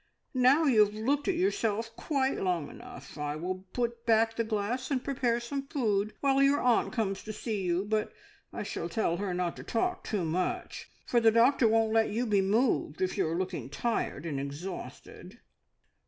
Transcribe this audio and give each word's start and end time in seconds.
"Now 0.33 0.63
you 0.63 0.83
have 0.83 0.95
looked 0.95 1.27
at 1.27 1.35
yourself 1.35 1.95
quite 1.95 2.41
long 2.41 2.71
enough. 2.71 3.19
I 3.19 3.35
will 3.35 3.67
put 3.71 4.03
back 4.07 4.35
the 4.35 4.43
glass 4.43 4.89
and 4.89 5.03
prepare 5.03 5.39
some 5.39 5.67
food 5.67 6.13
while 6.21 6.41
your 6.41 6.59
aunt 6.59 6.91
comes 6.91 7.21
to 7.21 7.31
see 7.31 7.61
you, 7.61 7.85
but 7.85 8.11
I 8.51 8.63
shall 8.63 8.89
tell 8.89 9.17
her 9.17 9.31
not 9.31 9.55
to 9.57 9.63
talk 9.63 10.03
too 10.03 10.25
much, 10.25 10.89
for 11.05 11.21
the 11.21 11.29
doctor 11.29 11.67
won't 11.67 11.93
let 11.93 12.09
you 12.09 12.25
be 12.25 12.41
moved 12.41 12.99
if 12.99 13.15
you 13.15 13.27
are 13.27 13.37
looking 13.37 13.69
tired 13.69 14.25
and 14.25 14.39
exhausted." 14.39 15.39